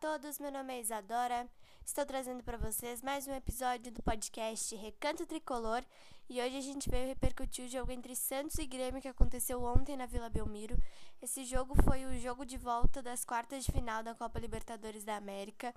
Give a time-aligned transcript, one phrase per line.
[0.00, 1.46] todos, meu nome é Isadora.
[1.84, 5.84] Estou trazendo para vocês mais um episódio do podcast Recanto Tricolor
[6.26, 9.98] e hoje a gente veio repercutir o jogo entre Santos e Grêmio que aconteceu ontem
[9.98, 10.82] na Vila Belmiro.
[11.20, 15.16] Esse jogo foi o jogo de volta das quartas de final da Copa Libertadores da
[15.16, 15.74] América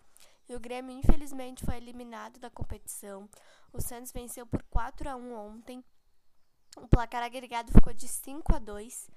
[0.48, 3.30] e o Grêmio infelizmente foi eliminado da competição.
[3.74, 5.84] O Santos venceu por 4 a 1 ontem.
[6.78, 9.10] O placar agregado ficou de 5 a 2,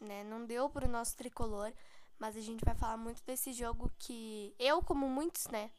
[0.00, 0.24] né?
[0.24, 1.70] Não deu para o nosso tricolor
[2.18, 5.70] mas a gente vai falar muito desse jogo que eu, como muitos, né?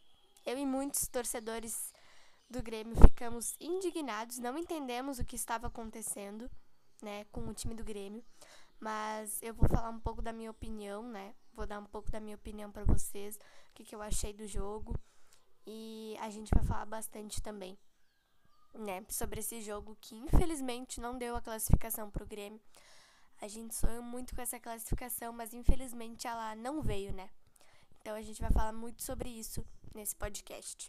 [0.45, 1.91] Eu e muitos torcedores
[2.49, 6.49] do Grêmio ficamos indignados, não entendemos o que estava acontecendo,
[7.01, 8.23] né, com o time do Grêmio.
[8.79, 11.33] Mas eu vou falar um pouco da minha opinião, né?
[11.53, 14.45] Vou dar um pouco da minha opinião para vocês, o que, que eu achei do
[14.45, 14.93] jogo.
[15.65, 17.77] E a gente vai falar bastante também,
[18.73, 22.61] né, sobre esse jogo que infelizmente não deu a classificação para o Grêmio.
[23.41, 27.29] A gente sonhou muito com essa classificação, mas infelizmente ela não veio, né?
[28.01, 30.87] Então a gente vai falar muito sobre isso nesse podcast.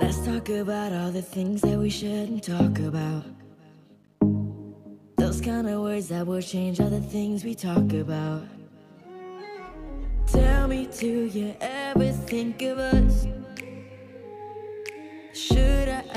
[0.00, 3.24] Let's talk about all the things that we shouldn't talk about.
[5.16, 8.42] Those kind of words that will change all the things we talk about.
[10.26, 13.26] Tell me, do you ever think of us?
[15.32, 15.73] Should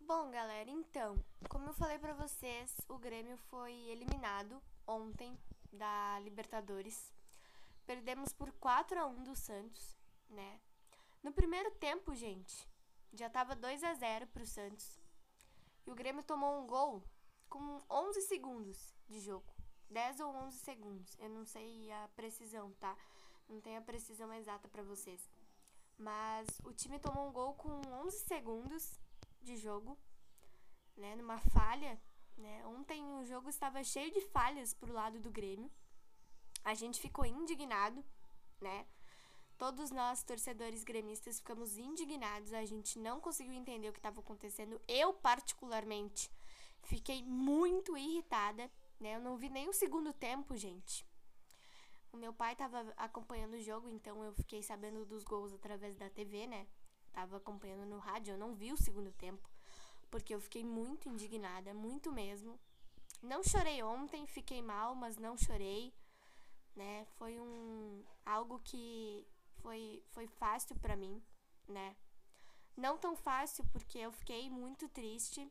[0.00, 5.36] Bom, galera, então, como eu falei para vocês, o Grêmio foi eliminado ontem
[5.72, 7.12] da Libertadores.
[7.84, 9.96] Perdemos por 4 a 1 do Santos,
[10.30, 10.60] né?
[11.26, 12.68] No primeiro tempo, gente,
[13.12, 14.96] já tava 2 a 0 pro Santos.
[15.84, 17.02] E o Grêmio tomou um gol
[17.48, 19.52] com 11 segundos de jogo.
[19.90, 21.16] 10 ou 11 segundos.
[21.18, 22.96] Eu não sei a precisão, tá?
[23.48, 25.28] Não tenho a precisão exata para vocês.
[25.98, 27.72] Mas o time tomou um gol com
[28.04, 29.00] 11 segundos
[29.42, 29.98] de jogo,
[30.96, 32.00] né, numa falha,
[32.36, 32.64] né?
[32.66, 35.72] Ontem o jogo estava cheio de falhas pro lado do Grêmio.
[36.62, 38.04] A gente ficou indignado,
[38.60, 38.86] né?
[39.58, 42.52] Todos nós, torcedores gremistas, ficamos indignados.
[42.52, 44.80] A gente não conseguiu entender o que estava acontecendo.
[44.86, 46.30] Eu, particularmente,
[46.82, 48.70] fiquei muito irritada.
[49.00, 49.16] Né?
[49.16, 51.06] Eu não vi nem o segundo tempo, gente.
[52.12, 56.08] O meu pai estava acompanhando o jogo, então eu fiquei sabendo dos gols através da
[56.08, 56.66] TV, né?
[57.16, 59.48] estava acompanhando no rádio, eu não vi o segundo tempo,
[60.10, 62.60] porque eu fiquei muito indignada, muito mesmo.
[63.22, 65.94] Não chorei ontem, fiquei mal, mas não chorei,
[66.74, 67.06] né?
[67.16, 69.26] Foi um algo que
[69.62, 71.22] foi foi fácil para mim,
[71.68, 71.96] né?
[72.76, 75.50] Não tão fácil porque eu fiquei muito triste.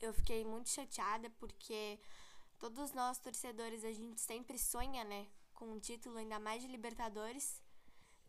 [0.00, 1.98] Eu fiquei muito chateada porque
[2.58, 7.62] todos nós torcedores a gente sempre sonha, né, com um título ainda mais de Libertadores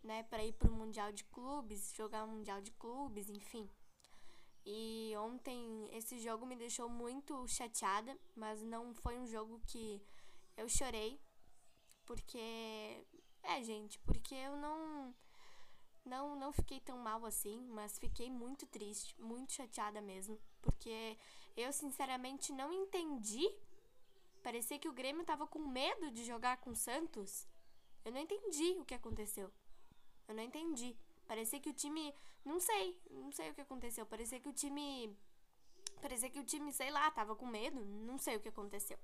[0.05, 3.69] né, para ir para o Mundial de Clubes, jogar Mundial de Clubes, enfim.
[4.65, 10.01] E ontem esse jogo me deixou muito chateada, mas não foi um jogo que
[10.55, 11.19] eu chorei,
[12.05, 13.05] porque
[13.45, 15.13] é, gente, porque eu não
[16.05, 21.17] não não fiquei tão mal assim, mas fiquei muito triste, muito chateada mesmo, porque
[21.55, 23.47] eu sinceramente não entendi.
[24.43, 27.47] Parecia que o Grêmio tava com medo de jogar com o Santos.
[28.03, 29.51] Eu não entendi o que aconteceu.
[30.27, 30.95] Eu não entendi.
[31.27, 32.13] Parecia que o time.
[32.43, 32.95] Não sei.
[33.09, 34.05] Não sei o que aconteceu.
[34.05, 35.17] Parecia que o time.
[36.01, 37.83] Parecia que o time, sei lá, tava com medo.
[37.83, 38.99] Não sei o que aconteceu.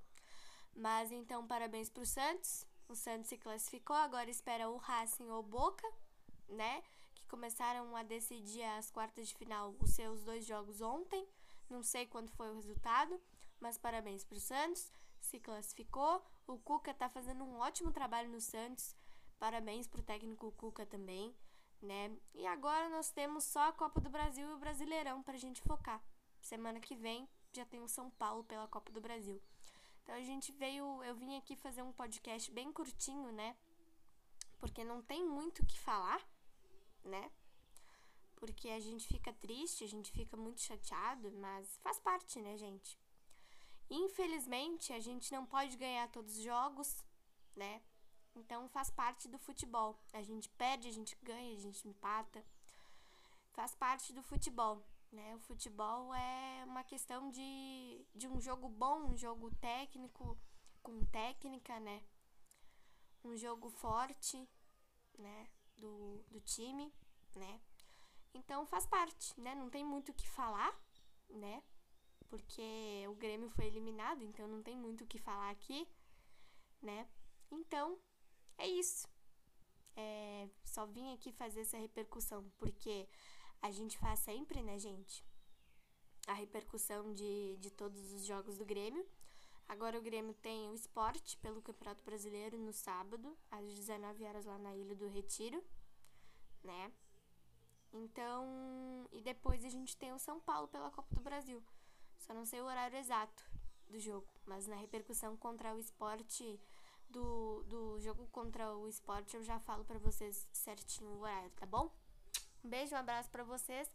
[0.75, 2.67] Mas então, parabéns pro Santos.
[2.91, 3.95] O Santos se classificou.
[3.95, 5.89] Agora espera o Racing ou Boca,
[6.49, 6.83] né?
[7.15, 11.25] Que começaram a decidir as quartas de final os seus dois jogos ontem.
[11.69, 13.17] Não sei quando foi o resultado.
[13.61, 14.91] Mas parabéns pro Santos.
[15.21, 16.21] se classificou.
[16.45, 18.93] O Cuca tá fazendo um ótimo trabalho no Santos.
[19.39, 21.33] Parabéns pro técnico Cuca também,
[21.81, 22.11] né?
[22.33, 26.03] E agora nós temos só a Copa do Brasil e o Brasileirão pra gente focar.
[26.41, 29.41] Semana que vem já tem o São Paulo pela Copa do Brasil.
[30.03, 33.55] Então a gente veio, eu vim aqui fazer um podcast bem curtinho, né?
[34.59, 36.21] Porque não tem muito o que falar,
[37.03, 37.31] né?
[38.35, 42.97] Porque a gente fica triste, a gente fica muito chateado, mas faz parte, né, gente?
[43.89, 47.05] Infelizmente, a gente não pode ganhar todos os jogos,
[47.55, 47.81] né?
[48.35, 49.99] Então faz parte do futebol.
[50.13, 52.43] A gente perde, a gente ganha, a gente empata.
[53.53, 55.35] Faz parte do futebol, né?
[55.35, 60.37] O futebol é uma questão de, de um jogo bom, um jogo técnico,
[60.81, 62.03] com técnica, né?
[63.23, 64.47] Um jogo forte,
[65.17, 65.47] né?
[65.77, 66.93] Do, do time,
[67.35, 67.61] né?
[68.33, 69.53] Então faz parte, né?
[69.55, 70.73] Não tem muito o que falar,
[71.29, 71.61] né?
[72.29, 75.87] Porque o Grêmio foi eliminado, então não tem muito o que falar aqui,
[76.81, 77.07] né?
[77.51, 77.99] Então,
[78.57, 79.05] é isso.
[79.95, 83.09] É, só vim aqui fazer essa repercussão, porque
[83.61, 85.23] a gente faz sempre, né, gente?
[86.27, 89.05] A repercussão de, de todos os jogos do Grêmio.
[89.67, 94.57] Agora o Grêmio tem o esporte pelo Campeonato Brasileiro no sábado, às 19 horas lá
[94.57, 95.63] na Ilha do Retiro,
[96.63, 96.91] né?
[97.93, 101.63] Então, e depois a gente tem o São Paulo pela Copa do Brasil.
[102.17, 103.49] Só não sei o horário exato
[103.89, 106.59] do jogo, mas na repercussão contra o esporte
[107.09, 111.65] do, do jogo contra o esporte eu já falo para vocês certinho o horário, tá
[111.65, 111.91] bom?
[112.63, 113.89] Um beijo, um abraço para vocês.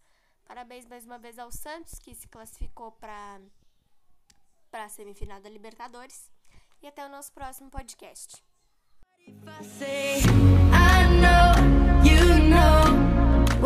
[0.44, 3.40] Parabéns mais uma vez ao Santos que se classificou para
[4.72, 6.30] a semifinal da Libertadores
[6.82, 8.42] e até o nosso próximo podcast.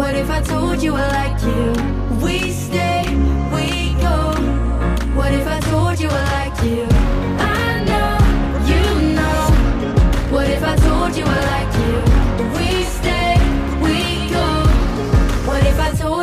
[0.00, 1.72] What if I told you I like you?
[2.24, 3.04] We stay,
[3.52, 4.32] we go.
[5.14, 6.89] What if I told you I like you?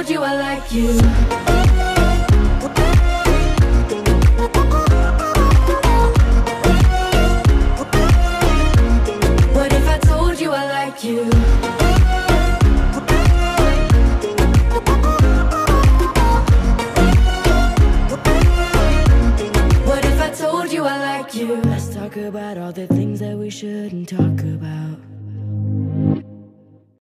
[0.07, 1.46] Told you I like you?